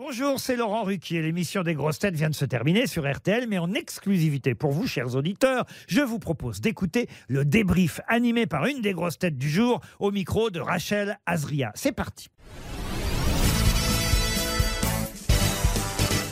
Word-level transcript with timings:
Bonjour, 0.00 0.38
c'est 0.38 0.54
Laurent 0.54 0.84
Ruquier. 0.84 1.22
L'émission 1.22 1.64
des 1.64 1.74
grosses 1.74 1.98
têtes 1.98 2.14
vient 2.14 2.30
de 2.30 2.34
se 2.36 2.44
terminer 2.44 2.86
sur 2.86 3.10
RTL, 3.10 3.48
mais 3.48 3.58
en 3.58 3.74
exclusivité 3.74 4.54
pour 4.54 4.70
vous, 4.70 4.86
chers 4.86 5.16
auditeurs, 5.16 5.64
je 5.88 6.00
vous 6.00 6.20
propose 6.20 6.60
d'écouter 6.60 7.08
le 7.26 7.44
débrief 7.44 8.00
animé 8.06 8.46
par 8.46 8.66
une 8.66 8.80
des 8.80 8.92
grosses 8.92 9.18
têtes 9.18 9.36
du 9.36 9.50
jour 9.50 9.80
au 9.98 10.12
micro 10.12 10.50
de 10.50 10.60
Rachel 10.60 11.18
Azria. 11.26 11.72
C'est 11.74 11.90
parti. 11.90 12.28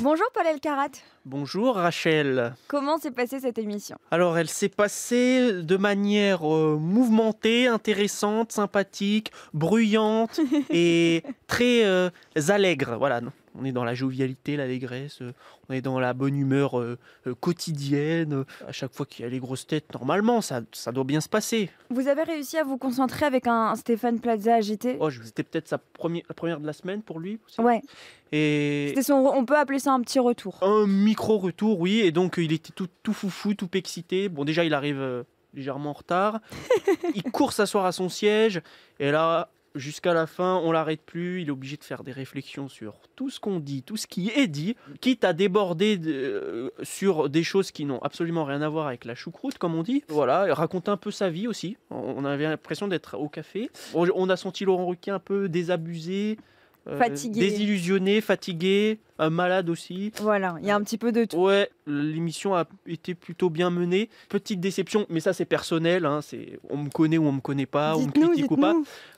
Bonjour 0.00 0.26
Paul 0.32 0.46
Elkarat. 0.46 0.90
Bonjour 1.24 1.74
Rachel. 1.74 2.54
Comment 2.68 2.98
s'est 2.98 3.10
passée 3.10 3.40
cette 3.40 3.58
émission? 3.58 3.96
Alors 4.12 4.38
elle 4.38 4.48
s'est 4.48 4.68
passée 4.68 5.64
de 5.64 5.76
manière 5.76 6.48
euh, 6.48 6.78
mouvementée, 6.80 7.66
intéressante, 7.66 8.52
sympathique, 8.52 9.32
bruyante 9.52 10.38
et 10.70 11.24
très 11.48 11.84
euh, 11.84 12.10
allègre. 12.46 12.96
Voilà, 12.98 13.20
on 13.58 13.64
est 13.64 13.72
dans 13.72 13.84
la 13.84 13.94
jovialité, 13.94 14.56
l'allégresse, 14.56 15.22
euh, 15.22 15.32
on 15.68 15.74
est 15.74 15.80
dans 15.80 15.98
la 15.98 16.12
bonne 16.14 16.36
humeur 16.36 16.78
euh, 16.78 16.98
euh, 17.26 17.34
quotidienne. 17.34 18.44
À 18.66 18.72
chaque 18.72 18.94
fois 18.94 19.06
qu'il 19.06 19.24
y 19.24 19.26
a 19.26 19.30
les 19.30 19.38
grosses 19.38 19.66
têtes, 19.66 19.92
normalement, 19.94 20.40
ça, 20.40 20.60
ça 20.72 20.92
doit 20.92 21.04
bien 21.04 21.20
se 21.20 21.28
passer. 21.28 21.70
Vous 21.90 22.08
avez 22.08 22.22
réussi 22.22 22.58
à 22.58 22.64
vous 22.64 22.78
concentrer 22.78 23.26
avec 23.26 23.46
un, 23.46 23.68
un 23.68 23.76
Stéphane 23.76 24.20
Plaza 24.20 24.54
agité 24.54 24.96
Oh, 25.00 25.10
c'était 25.10 25.42
peut-être 25.42 25.68
sa 25.68 25.78
première, 25.78 26.22
la 26.28 26.34
première 26.34 26.60
de 26.60 26.66
la 26.66 26.72
semaine 26.72 27.02
pour 27.02 27.18
lui. 27.20 27.38
Ouais, 27.58 27.82
Et 28.32 28.94
son, 29.02 29.14
on 29.14 29.44
peut 29.44 29.56
appeler 29.56 29.78
ça 29.78 29.92
un 29.92 30.00
petit 30.00 30.18
retour. 30.18 30.58
un 30.62 30.86
micro-retour, 30.86 31.80
oui. 31.80 32.00
Et 32.00 32.12
donc, 32.12 32.34
il 32.38 32.52
était 32.52 32.72
tout, 32.74 32.88
tout 33.02 33.12
foufou, 33.12 33.54
tout 33.54 33.70
excité. 33.74 34.28
Bon, 34.28 34.44
déjà, 34.44 34.64
il 34.64 34.74
arrive 34.74 35.24
légèrement 35.54 35.90
en 35.90 35.94
retard. 35.94 36.40
il 37.14 37.22
court 37.24 37.52
s'asseoir 37.52 37.86
à 37.86 37.92
son 37.92 38.08
siège. 38.08 38.60
Et 39.00 39.10
là, 39.10 39.48
jusqu'à 39.76 40.12
la 40.14 40.26
fin, 40.26 40.60
on 40.64 40.72
l'arrête 40.72 41.00
plus. 41.00 41.42
Il 41.42 41.48
est 41.48 41.50
obligé 41.50 41.76
de 41.76 41.84
faire 41.84 42.02
des 42.02 42.12
réflexions 42.12 42.68
sur 42.68 42.94
tout 43.14 43.30
ce 43.30 43.38
qu'on 43.40 43.60
dit, 43.60 43.82
tout 43.82 43.96
ce 43.96 44.06
qui 44.06 44.30
est 44.30 44.46
dit, 44.48 44.76
quitte 45.00 45.24
à 45.24 45.32
déborder 45.32 45.96
de- 45.98 46.12
euh, 46.12 46.70
sur 46.82 47.28
des 47.28 47.42
choses 47.44 47.70
qui 47.70 47.84
n'ont 47.84 47.98
absolument 48.00 48.44
rien 48.44 48.62
à 48.62 48.68
voir 48.68 48.86
avec 48.88 49.04
la 49.04 49.14
choucroute, 49.14 49.58
comme 49.58 49.74
on 49.74 49.82
dit. 49.82 50.02
Voilà, 50.08 50.52
raconter 50.54 50.90
un 50.90 50.96
peu 50.96 51.10
sa 51.10 51.30
vie 51.30 51.46
aussi. 51.48 51.76
On 51.90 52.24
avait 52.24 52.44
l'impression 52.44 52.88
d'être 52.88 53.16
au 53.18 53.28
café. 53.28 53.70
On 53.94 54.06
on 54.14 54.28
a 54.28 54.36
senti 54.36 54.64
Laurent 54.64 54.86
Ruquier 54.86 55.12
un 55.12 55.18
peu 55.18 55.48
désabusé. 55.48 56.38
euh, 56.88 56.98
Fatigué. 56.98 57.40
Désillusionné, 57.40 58.20
fatigué, 58.20 59.00
euh, 59.20 59.30
malade 59.30 59.68
aussi. 59.70 60.12
Voilà, 60.20 60.56
il 60.60 60.66
y 60.66 60.70
a 60.70 60.76
un 60.76 60.82
petit 60.82 60.98
peu 60.98 61.12
de 61.12 61.24
tout. 61.24 61.36
Ouais, 61.36 61.70
l'émission 61.86 62.54
a 62.54 62.64
été 62.86 63.14
plutôt 63.14 63.50
bien 63.50 63.70
menée. 63.70 64.08
Petite 64.28 64.60
déception, 64.60 65.06
mais 65.08 65.20
ça 65.20 65.32
c'est 65.32 65.44
personnel. 65.44 66.04
Hein, 66.06 66.20
c'est 66.22 66.58
on 66.70 66.76
me 66.76 66.90
connaît 66.90 67.18
ou 67.18 67.26
on 67.26 67.32
me 67.32 67.40
connaît 67.40 67.66
pas, 67.66 67.96
on 67.96 68.06
me 68.06 68.10
critique 68.12 68.50
ou 68.50 68.56
pas. 68.56 68.74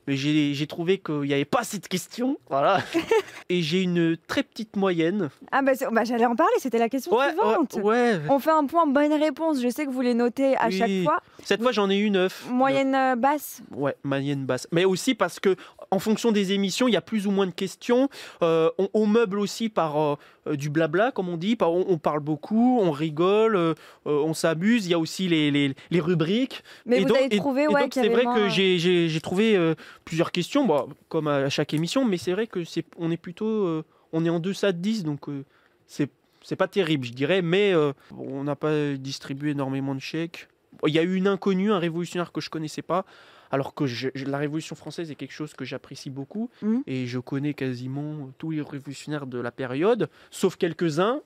Mais 0.07 0.17
j'ai 0.17 0.67
trouvé 0.67 0.99
qu'il 0.99 1.21
n'y 1.23 1.35
avait 1.35 1.45
pas 1.45 1.65
cette 1.65 1.87
question. 1.87 2.39
Voilà. 2.49 2.81
Et 3.51 3.61
j'ai 3.61 3.83
une 3.83 4.17
très 4.27 4.43
petite 4.43 4.75
moyenne. 4.77 5.29
Ah 5.53 5.61
bah, 5.61 5.73
bah, 5.93 6.05
j'allais 6.05 6.25
en 6.25 6.35
parler, 6.35 6.55
c'était 6.61 6.79
la 6.79 6.89
question 6.89 7.15
Ouais, 7.15 7.29
suivante. 7.33 7.75
ouais, 7.75 7.83
ouais. 7.83 8.21
On 8.31 8.39
fait 8.39 8.51
un 8.51 8.65
point 8.65 8.87
bonne 8.87 9.13
réponse, 9.13 9.61
je 9.61 9.69
sais 9.69 9.85
que 9.85 9.91
vous 9.91 10.01
les 10.01 10.15
notez 10.15 10.57
à 10.57 10.69
Oui. 10.69 10.79
chaque 10.79 11.03
fois. 11.05 11.21
Cette 11.45 11.61
fois 11.63 11.73
j'en 11.73 11.91
ai 11.91 11.99
eu 11.99 12.11
neuf. 12.11 12.47
Moyenne 12.51 12.95
euh, 12.95 13.17
basse 13.17 13.61
Ouais, 13.71 13.97
moyenne 14.03 14.47
basse. 14.47 14.67
Mais 14.73 14.85
aussi 14.87 15.15
parce 15.15 15.41
que 15.41 15.57
en 15.91 15.99
fonction 15.99 16.33
des 16.33 16.53
émissions, 16.53 16.89
il 16.89 16.93
y 16.93 16.97
a 16.97 17.01
plus 17.03 17.27
ou 17.27 17.31
moins 17.31 17.47
de 17.47 17.53
questions. 17.53 18.09
Euh, 18.43 18.71
on, 18.79 18.89
on 18.95 19.07
meuble 19.07 19.39
aussi 19.39 19.69
par 19.69 19.88
euh, 19.97 20.15
euh, 20.49 20.57
du 20.57 20.69
blabla, 20.71 21.13
comme 21.13 21.29
on 21.29 21.37
dit. 21.37 21.57
Par, 21.57 21.73
on, 21.73 21.85
on 21.89 21.99
parle 21.99 22.21
beaucoup, 22.21 22.79
on 22.81 22.91
rigole, 22.91 23.57
euh, 23.57 23.75
on 24.05 24.35
s'amuse. 24.35 24.87
Il 24.87 24.91
y 24.91 24.95
a 24.95 24.99
aussi 24.99 25.29
les, 25.29 25.51
les, 25.51 25.75
les 25.91 26.01
rubriques. 26.01 26.63
Mais 26.87 26.97
Et 26.99 27.01
vous 27.01 27.09
donc- 27.09 27.17
avez 27.19 27.37
trouvé, 27.37 27.63
et 27.63 27.69
ouais, 27.69 27.83
donc 27.83 27.97
y 27.97 28.01
c'est 28.01 28.09
vrai 28.09 28.23
que 28.23 28.29
moins- 28.29 28.49
j'ai- 28.49 29.21
trouvé 29.21 29.75
plusieurs 30.05 30.33
questions, 30.33 30.65
bon, 30.67 30.89
comme 31.09 31.29
à 31.29 31.49
chaque 31.49 31.73
émission, 31.75 32.05
mais 32.05 32.17
c'est 32.19 32.33
vrai 32.33 32.47
que 32.47 32.65
c'est 32.65 32.85
on 32.99 33.11
est 33.11 33.17
plutôt 33.17 33.83
on 34.13 34.25
est 34.25 34.31
en 34.31 34.41
deçà 34.41 34.73
de 34.73 34.79
10, 34.79 35.05
donc 35.05 35.29
euh, 35.29 35.45
c'est 35.87 36.11
c'est 36.43 36.57
pas 36.57 36.69
terrible, 36.69 37.05
je 37.05 37.13
dirais, 37.13 37.43
mais 37.43 37.75
euh, 37.75 37.93
on 38.17 38.45
n'a 38.45 38.57
pas 38.57 38.93
distribué 38.95 39.51
énormément 39.51 39.95
de 39.95 40.01
chèques. 40.01 40.49
Il 40.87 40.95
y 40.95 40.99
a 40.99 41.03
eu 41.03 41.15
une 41.17 41.27
inconnue, 41.27 41.73
un 41.73 41.79
révolutionnaire 41.79 42.33
que 42.33 42.41
je 42.41 42.49
connaissais 42.49 42.81
pas, 42.81 43.05
alors 43.51 43.75
que 43.75 43.87
je- 43.87 44.09
je- 44.15 44.25
la 44.27 44.39
Révolution 44.39 44.77
française 44.77 45.11
est 45.11 45.15
quelque 45.15 45.33
chose 45.33 45.55
que 45.55 45.65
j'apprécie 45.65 46.11
beaucoup, 46.11 46.51
Mhm. 46.63 46.83
et 46.87 47.07
je 47.07 47.19
connais 47.19 47.55
quasiment 47.55 48.31
tous 48.39 48.51
les 48.51 48.63
révolutionnaires 48.63 49.27
de 49.27 49.39
la 49.39 49.51
période, 49.51 50.09
sauf 50.31 50.57
quelques-uns. 50.57 51.21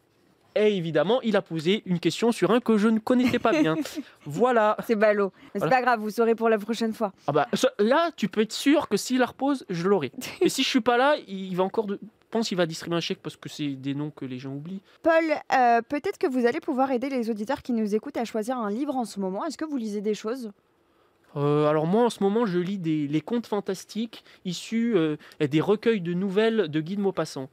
Et 0.55 0.77
évidemment, 0.77 1.23
il 1.23 1.35
a 1.37 1.41
posé 1.41 1.83
une 1.87 1.99
question 1.99 2.31
sur 2.31 2.51
un 2.51 2.61
que 2.61 2.77
je 2.77 2.89
ne 2.89 2.99
connaissais 2.99 3.39
pas 3.39 3.53
bien. 3.59 3.75
voilà. 4.27 4.77
C'est 4.87 4.97
ballot. 4.97 5.33
Mais 5.35 5.49
c'est 5.55 5.59
Voilà. 5.61 5.77
pas 5.77 5.83
grave, 5.83 6.01
vous 6.01 6.11
saurez 6.11 6.35
pour 6.35 6.51
la 6.51 6.59
prochaine 6.59 6.93
fois. 6.93 7.13
Ah 7.27 7.33
bah, 7.33 7.49
là, 7.79 8.11
tu 8.17 8.29
peux 8.29 8.43
être 8.43 8.53
sûr 8.53 8.87
que 8.89 8.99
s'il 8.99 9.19
la 9.21 9.27
repose, 9.27 9.65
je 9.71 9.89
l'aurai. 9.89 10.13
Et 10.43 10.51
si 10.51 10.63
je 10.63 10.69
suis 10.69 10.83
pas 10.83 10.99
là, 10.99 11.17
il 11.27 11.57
va 11.57 11.65
encore. 11.65 11.87
De... 11.87 11.99
Je 12.03 12.39
pense 12.39 12.49
qu'il 12.49 12.57
va 12.59 12.67
distribuer 12.67 12.97
un 12.97 13.01
chèque 13.01 13.21
parce 13.23 13.37
que 13.37 13.49
c'est 13.49 13.69
des 13.77 13.95
noms 13.95 14.11
que 14.11 14.25
les 14.27 14.39
gens 14.39 14.53
oublient. 14.55 14.81
Paul, 15.03 15.23
euh, 15.55 15.81
peut-être 15.89 16.19
que 16.19 16.27
vous 16.27 16.45
allez 16.47 16.61
pouvoir 16.61 16.91
aider 16.91 17.09
les 17.11 17.29
auditeurs 17.31 17.63
qui 17.63 17.73
nous 17.73 17.95
écoutent 17.95 18.17
à 18.19 18.25
choisir 18.27 18.57
un 18.59 18.71
livre 18.71 18.95
en 18.97 19.05
ce 19.07 19.21
moment. 19.21 19.45
Est-ce 19.47 19.57
que 19.59 19.65
vous 19.67 19.77
lisez 19.79 20.01
des 20.03 20.15
choses? 20.15 20.51
Euh, 21.37 21.67
alors 21.67 21.87
moi, 21.87 22.05
en 22.05 22.11
ce 22.11 22.23
moment, 22.23 22.47
je 22.47 22.59
lis 22.59 22.79
des, 22.79 23.07
les 23.09 23.21
contes 23.21 23.47
fantastiques 23.47 24.25
issus 24.45 24.95
euh, 24.97 25.17
des 25.41 25.61
recueils 25.61 26.01
de 26.01 26.13
nouvelles 26.15 26.69
de 26.69 26.81
Guy 26.81 26.97
de 26.97 27.01
Maupassant. 27.01 27.49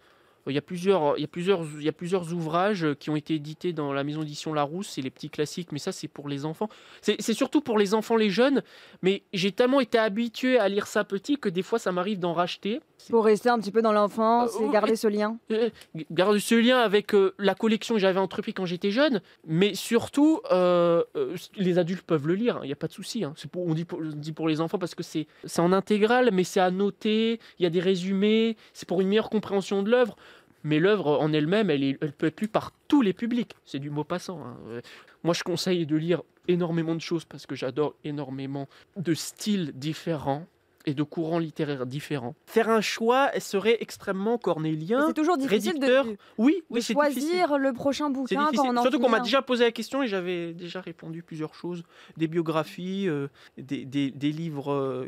Euh, 0.48 0.52
Il 0.52 0.56
y, 0.56 0.58
a 0.58 0.62
plusieurs, 0.62 1.18
il, 1.18 1.22
y 1.22 1.26
a 1.26 1.28
plusieurs, 1.28 1.62
il 1.78 1.84
y 1.84 1.90
a 1.90 1.92
plusieurs 1.94 2.34
ouvrages 2.34 2.84
euh, 2.84 2.94
qui 2.96 3.10
ont 3.10 3.16
été 3.16 3.36
édités 3.36 3.74
dans 3.74 3.94
la 3.94 4.04
maison 4.04 4.22
d'édition 4.22 4.54
Larousse, 4.54 4.90
c'est 4.90 5.02
les 5.02 5.10
petits 5.10 5.30
classiques, 5.30 5.72
mais 5.72 5.80
ça 5.80 5.92
c'est 5.92 6.08
pour 6.08 6.28
les 6.30 6.46
enfants. 6.46 6.70
C'est 7.02 7.34
surtout 7.34 7.62
pour 7.62 7.78
les 7.78 7.94
enfants, 7.94 8.16
les 8.16 8.30
jeunes, 8.30 8.62
mais 9.02 9.24
j'ai 9.34 9.52
tellement 9.52 9.80
été 9.80 9.98
habitué 9.98 10.60
à 10.60 10.68
lire 10.70 10.88
ça 10.88 11.04
petit 11.04 11.38
que 11.38 11.50
des 11.50 11.62
fois 11.64 11.80
ça 11.80 11.92
m'arrive 11.92 12.20
d'en 12.20 12.34
racheter. 12.34 12.82
Pour 13.10 13.24
rester 13.26 13.48
un 13.50 13.58
petit 13.60 13.72
peu 13.72 13.82
dans 13.82 13.94
l'enfance 13.94 14.52
Euh, 14.60 14.68
et 14.68 14.72
garder 14.72 14.96
ce 14.98 15.08
lien 15.08 15.38
Euh, 15.52 15.70
garde 16.12 16.38
ce 16.38 16.56
lien 16.56 16.80
avec 16.80 17.14
euh, 17.16 17.34
la 17.40 17.56
collection 17.56 17.96
que 17.96 18.02
j'avais 18.02 18.20
entrepris 18.20 18.54
quand 18.54 18.66
j'étais 18.66 18.92
jeune, 18.92 19.22
mais 19.48 19.74
surtout, 19.74 20.42
euh, 20.52 21.04
euh, 21.16 21.36
les 21.56 21.78
adultes 21.78 22.02
peuvent 22.06 22.28
le 22.28 22.36
lire, 22.36 22.60
il 22.64 22.68
n'y 22.68 22.74
a 22.74 22.76
pas 22.76 22.88
de 22.88 22.92
souci. 22.94 23.24
hein. 23.24 23.34
On, 23.56 23.74
dit 23.74 23.86
pour, 23.86 24.00
on 24.00 24.06
dit 24.16 24.34
pour 24.34 24.48
les 24.50 24.60
enfants 24.60 24.78
parce 24.80 24.96
que 24.96 25.04
c'est 25.04 25.28
c'est 25.46 25.62
en 25.62 25.72
intégrale, 25.72 26.30
mais 26.34 26.44
c'est 26.44 26.60
à 26.60 26.72
noter, 26.72 27.40
il 27.58 27.64
y 27.64 27.66
a 27.66 27.70
des 27.70 27.80
résumés, 27.80 28.58
c'est 28.74 28.88
pour 28.88 29.00
une 29.02 29.08
meilleure 29.08 29.30
compréhension 29.30 29.82
de 29.82 29.90
l'œuvre. 29.90 30.16
Mais 30.64 30.80
l'œuvre 30.80 31.20
en 31.20 31.32
elle-même, 31.34 31.70
elle, 31.70 31.98
peut 31.98 32.28
être 32.28 32.42
lue 32.42 32.48
par 32.48 32.72
tous 32.88 33.02
les 33.02 33.14
publics. 33.14 33.56
C'est 33.66 33.80
du 33.80 33.90
mot 33.90 34.04
passant. 34.04 34.44
hein. 34.46 34.58
Euh, 34.68 34.82
Moi, 35.24 35.34
je 35.34 35.44
conseille 35.44 35.86
de 35.86 35.96
lire 35.96 36.22
énormément 36.48 36.96
de 36.96 37.02
choses 37.02 37.26
parce 37.26 37.46
que 37.46 37.56
j'adore 37.56 37.96
énormément 38.04 38.68
de 38.98 39.14
styles 39.14 39.72
différents 39.76 40.46
et 40.90 40.94
de 40.94 41.04
courants 41.04 41.40
littéraires 41.40 41.86
différents. 41.86 42.36
Faire 42.48 42.70
un 42.70 42.82
choix 42.82 43.30
serait 43.40 43.78
extrêmement 43.80 44.38
cornélien. 44.38 45.06
C'est 45.08 45.14
toujours 45.14 45.38
difficile 45.38 45.80
de, 45.80 45.86
rédicteur. 45.86 46.06
de 46.06 46.18
Oui, 46.38 46.64
oui, 46.70 46.82
c'est 46.82 46.94
difficile. 46.94 47.22
choisir 47.22 47.58
le 47.58 47.74
prochain 47.74 48.10
bouquin 48.10 48.50
quand 48.56 48.66
on 48.68 48.76
en 48.78 48.82
Surtout 48.82 49.00
qu'on 49.00 49.10
m'a 49.10 49.20
déjà 49.20 49.42
posé 49.42 49.64
la 49.66 49.72
question 49.72 50.02
et 50.04 50.08
j'avais 50.08 50.54
déjà 50.54 50.82
répondu 50.82 51.24
plusieurs 51.24 51.54
choses. 51.54 51.84
Des 52.18 52.28
biographies, 52.28 53.08
euh, 53.08 53.28
des, 53.58 53.86
des- 53.86 54.12
des 54.12 54.32
livres, 54.32 54.72
euh, 54.74 55.08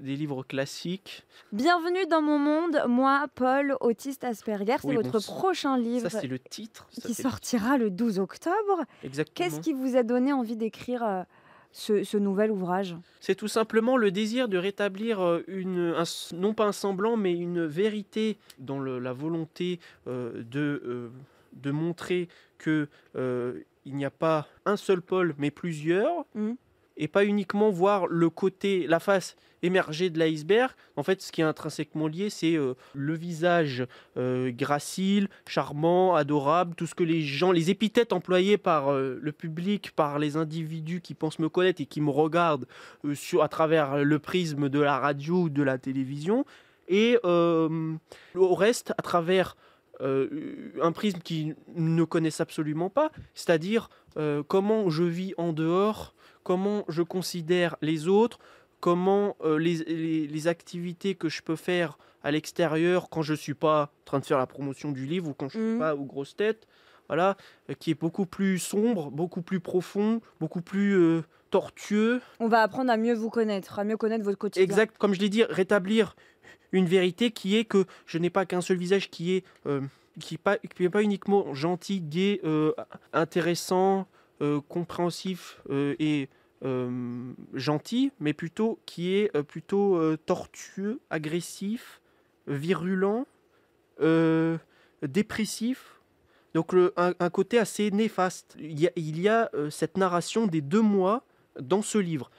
des 0.00 0.16
livres 0.16 0.42
classiques. 0.42 1.24
Bienvenue 1.52 2.06
dans 2.10 2.22
mon 2.22 2.38
monde, 2.38 2.82
moi, 2.86 3.26
Paul, 3.34 3.76
autiste 3.80 4.24
Asperger. 4.24 4.76
C'est 4.80 4.88
Oui, 4.88 4.96
votre 4.96 5.10
bon, 5.12 5.20
ça- 5.20 5.32
prochain 5.32 5.78
livre 5.78 6.08
Ça, 6.10 6.20
c'est 6.20 6.26
le 6.26 6.38
titre. 6.38 6.86
ça, 6.90 7.08
qui 7.08 7.14
sortira 7.14 7.78
le 7.78 7.90
12 7.90 8.18
octobre. 8.18 8.84
Exactement. 9.02 9.34
Qu'est-ce 9.48 9.60
qui 9.60 9.72
vous 9.72 9.96
a 9.96 10.02
donné 10.02 10.32
envie 10.32 10.56
d'écrire 10.56 11.02
euh, 11.02 11.22
ce, 11.72 12.04
ce 12.04 12.16
nouvel 12.18 12.50
ouvrage 12.50 12.96
C'est 13.20 13.34
tout 13.34 13.48
simplement 13.48 13.96
le 13.96 14.10
désir 14.10 14.48
de 14.48 14.58
rétablir 14.58 15.20
euh, 15.20 15.42
une, 15.48 15.94
un 15.96 16.04
non 16.36 16.54
pas 16.54 16.66
un 16.66 16.72
semblant, 16.72 17.16
mais 17.16 17.32
une 17.34 17.64
vérité 17.66 18.36
dans 18.58 18.78
le- 18.78 18.98
la 18.98 19.12
volonté 19.12 19.80
euh, 20.06 20.42
de, 20.44 20.82
euh, 20.84 21.08
de 21.54 21.70
montrer 21.70 22.28
que 22.58 22.88
euh, 23.16 23.60
il 23.84 23.96
n'y 23.96 24.04
a 24.04 24.10
pas 24.10 24.46
un 24.66 24.76
seul 24.76 25.00
pôle, 25.02 25.34
mais 25.38 25.50
plusieurs, 25.50 26.24
Mhm. 26.34 26.56
Et 27.02 27.08
pas 27.08 27.24
uniquement 27.24 27.70
voir 27.70 28.06
le 28.06 28.30
côté, 28.30 28.86
la 28.86 29.00
face 29.00 29.34
émergée 29.62 30.08
de 30.08 30.20
l'iceberg. 30.20 30.70
En 30.94 31.02
fait, 31.02 31.20
ce 31.20 31.32
qui 31.32 31.40
est 31.40 31.44
intrinsèquement 31.44 32.06
lié, 32.06 32.30
c'est 32.30 32.54
euh, 32.54 32.74
le 32.94 33.14
visage 33.14 33.84
euh, 34.16 34.52
gracile, 34.52 35.28
charmant, 35.48 36.14
adorable, 36.14 36.76
tout 36.76 36.86
ce 36.86 36.94
que 36.94 37.02
les 37.02 37.22
gens, 37.22 37.50
les 37.50 37.70
épithètes 37.70 38.12
employées 38.12 38.56
par 38.56 38.92
euh, 38.92 39.18
le 39.20 39.32
public, 39.32 39.90
par 39.96 40.20
les 40.20 40.36
individus 40.36 41.00
qui 41.00 41.14
pensent 41.14 41.40
me 41.40 41.48
connaître 41.48 41.82
et 41.82 41.86
qui 41.86 42.00
me 42.00 42.10
regardent 42.10 42.68
euh, 43.04 43.16
sur, 43.16 43.42
à 43.42 43.48
travers 43.48 44.04
le 44.04 44.18
prisme 44.20 44.68
de 44.68 44.78
la 44.78 45.00
radio 45.00 45.42
ou 45.42 45.48
de 45.48 45.62
la 45.64 45.78
télévision, 45.78 46.44
et 46.88 47.18
au 47.24 48.54
reste 48.54 48.92
à 48.98 49.02
travers 49.02 49.56
euh, 50.02 50.72
un 50.82 50.92
prisme 50.92 51.20
qu'ils 51.20 51.54
ne 51.74 52.04
connaissent 52.04 52.40
absolument 52.40 52.90
pas, 52.90 53.10
c'est-à-dire 53.34 53.88
euh, 54.16 54.42
comment 54.46 54.90
je 54.90 55.04
vis 55.04 55.32
en 55.38 55.52
dehors, 55.52 56.14
comment 56.42 56.84
je 56.88 57.02
considère 57.02 57.76
les 57.82 58.08
autres, 58.08 58.38
comment 58.80 59.36
euh, 59.44 59.58
les, 59.58 59.76
les- 59.84 60.26
les 60.26 60.48
activités 60.48 61.14
que 61.14 61.28
je 61.28 61.40
peux 61.42 61.56
faire 61.56 61.98
à 62.24 62.30
l'extérieur 62.30 63.08
quand 63.10 63.22
je 63.22 63.34
suis 63.34 63.54
pas 63.54 63.84
en 63.84 64.04
train 64.04 64.18
de 64.20 64.24
faire 64.24 64.38
la 64.38 64.46
promotion 64.46 64.92
du 64.92 65.06
livre 65.06 65.28
ou 65.28 65.34
quand 65.34 65.48
je 65.48 65.58
suis 65.58 65.66
Mhm. 65.74 65.78
pas 65.78 65.94
aux 65.94 66.04
grosses 66.04 66.36
têtes, 66.36 66.66
voilà, 67.08 67.36
qui 67.78 67.90
est 67.90 68.00
beaucoup 68.00 68.26
plus 68.26 68.58
sombre, 68.58 69.10
beaucoup 69.10 69.42
plus 69.42 69.60
profond, 69.60 70.20
beaucoup 70.40 70.62
plus 70.62 71.20
tortueux. 71.50 72.20
On 72.40 72.48
va 72.48 72.62
apprendre 72.62 72.90
à 72.90 72.96
mieux 72.96 73.12
vous 73.14 73.28
connaître, 73.28 73.78
à 73.78 73.84
mieux 73.84 73.96
connaître 73.98 74.24
votre 74.24 74.38
quotidien. 74.38 74.64
Exact, 74.64 74.96
comme 74.98 75.12
je 75.14 75.20
l'ai 75.20 75.28
dit, 75.28 75.44
rétablir 75.44 76.16
une 76.72 76.86
vérité 76.86 77.30
qui 77.30 77.56
est 77.56 77.64
que 77.64 77.84
je 78.06 78.18
n'ai 78.18 78.30
pas 78.30 78.46
qu'un 78.46 78.60
seul 78.60 78.78
visage 78.78 79.10
qui 79.10 79.34
est 79.34 79.44
euh, 79.66 79.80
qui 80.20 80.38
n'est 80.80 80.90
pas, 80.90 81.02
uniquement 81.02 81.54
gentil, 81.54 82.02
gai, 82.02 82.40
euh, 82.44 82.74
intéressant, 83.14 84.06
euh, 84.42 84.60
compréhensif 84.68 85.62
et 85.70 86.28
gentil, 87.54 88.12
mais 88.20 88.34
plutôt 88.34 88.78
qui 88.86 89.14
est 89.14 89.42
plutôt 89.42 90.16
tortueux, 90.18 91.00
agressif, 91.10 92.00
virulent, 92.46 93.26
dépressif. 95.02 96.00
Donc 96.54 96.74
un, 96.96 97.30
côté 97.30 97.58
assez 97.58 97.90
néfaste. 97.90 98.54
Il 98.60 98.78
y 98.78 98.86
a, 98.86 98.90
il 98.96 99.20
y 99.20 99.28
a, 99.28 99.50
cette 99.70 99.96
narration 99.96 100.46
des 100.46 100.60
deux 100.60 100.82
mois 100.82 101.24
dans 101.58 101.82
ce 101.82 101.98
livre. 101.98 102.30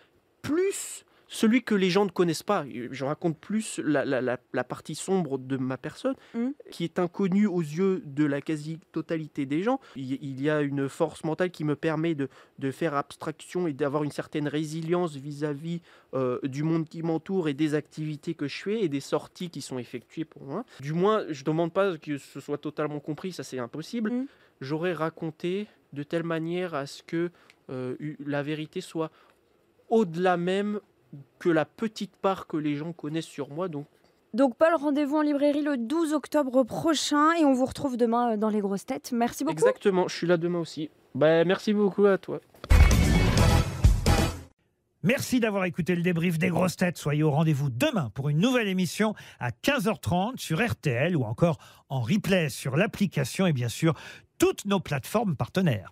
Plus 0.42 1.06
celui 1.36 1.64
que 1.64 1.74
les 1.74 1.90
gens 1.90 2.06
ne 2.06 2.12
connaissent 2.12 2.44
pas. 2.44 2.64
Je 2.92 3.04
raconte 3.06 3.40
plus 3.40 3.80
la, 3.84 4.06
la- 4.06 4.22
la- 4.22 4.38
la 4.54 4.64
partie 4.64 4.94
sombre 4.94 5.40
de 5.40 5.58
ma 5.58 5.78
personne, 5.78 6.14
Mhm. 6.36 6.54
qui 6.70 6.84
est 6.84 7.00
inconnue 7.00 7.48
aux 7.48 7.62
yeux 7.62 8.04
de 8.06 8.24
la 8.24 8.40
quasi-totalité 8.40 9.46
des 9.48 9.64
gens. 9.64 9.80
Il, 9.96 10.14
il 10.22 10.42
y 10.42 10.50
a 10.50 10.62
une 10.62 10.88
force 10.90 11.24
mentale 11.24 11.50
qui 11.50 11.64
me 11.64 11.76
permet 11.76 12.14
de, 12.14 12.30
de 12.60 12.70
faire 12.72 12.94
abstraction 12.94 13.66
et 13.68 13.74
d'avoir 13.74 14.04
une 14.04 14.12
certaine 14.12 14.48
résilience 14.48 15.16
vis-à-vis 15.16 15.82
euh, 16.14 16.40
du 16.44 16.62
monde 16.62 16.88
qui 16.88 17.02
m'entoure 17.02 17.50
et 17.50 17.56
des 17.56 17.74
activités 17.74 18.36
que 18.36 18.48
je 18.48 18.62
fais 18.62 18.82
et 18.82 18.88
des 18.90 19.00
sorties 19.00 19.50
qui 19.50 19.62
sont 19.62 19.80
effectuées 19.80 20.26
pour 20.26 20.44
moi. 20.44 20.66
Du 20.82 20.94
moins, 20.94 21.26
je 21.30 21.42
ne 21.42 21.46
demande 21.46 21.74
pas 21.74 21.98
que 21.98 22.20
ce 22.20 22.40
soit 22.42 22.60
totalement 22.60 23.00
compris, 23.00 23.32
ça 23.32 23.42
c'est 23.44 23.58
impossible. 23.60 24.12
Mhm. 24.12 24.28
J'aurais 24.62 24.94
raconté 24.94 25.66
de 25.94 26.04
telle 26.04 26.24
manière 26.24 26.76
à 26.76 26.86
ce 26.86 27.02
que 27.02 27.32
euh, 27.72 27.96
la 28.24 28.44
vérité 28.44 28.82
soit 28.82 29.10
au-delà 29.90 30.38
même 30.38 30.80
que 31.40 31.50
la 31.50 31.66
petite 31.66 32.16
part 32.16 32.48
que 32.48 32.58
les 32.58 32.76
gens 32.76 32.94
connaissent 32.94 33.26
sur 33.26 33.50
moi. 33.50 33.68
Donc, 33.68 33.88
Donc 34.34 34.56
Paul, 34.58 34.76
rendez-vous 34.76 35.18
en 35.18 35.22
librairie 35.22 35.62
le 35.62 35.78
12 35.78 36.14
octobre 36.14 36.64
prochain 36.64 37.32
et 37.34 37.46
on 37.46 37.54
vous 37.54 37.66
retrouve 37.66 37.98
demain 37.98 38.34
euh, 38.34 38.38
dans 38.38 38.50
les 38.50 38.60
grosses 38.60 38.86
têtes. 38.86 39.12
Merci 39.12 39.44
beaucoup. 39.44 39.54
exactement, 39.54 40.08
je 40.08 40.16
suis 40.16 40.28
là 40.28 40.38
demain 40.38 40.60
aussi. 40.60 40.90
Bah, 41.16 41.44
merci 41.46 41.74
beaucoup 41.74 42.06
à 42.06 42.18
toi. 42.18 42.40
Merci 45.06 45.42
d'avoir 45.42 45.66
écouté 45.66 45.96
le 45.96 46.02
débrief 46.02 46.38
des 46.38 46.48
grosses 46.48 46.78
têtes. 46.78 46.98
Soyez 46.98 47.24
au 47.24 47.32
rendez-vous 47.32 47.70
demain 47.70 48.10
pour 48.14 48.30
une 48.30 48.38
nouvelle 48.38 48.70
émission 48.70 49.14
à 49.38 49.50
15h30 49.52 50.38
sur 50.38 50.66
RTL 50.66 51.18
ou 51.18 51.24
encore 51.24 51.58
en 51.90 52.00
replay 52.00 52.48
sur 52.48 52.78
l'application 52.78 53.46
et 53.46 53.52
bien 53.52 53.68
sûr 53.68 53.96
toutes 54.40 54.64
nos 54.64 54.80
plateformes 54.80 55.36
partenaires. 55.36 55.92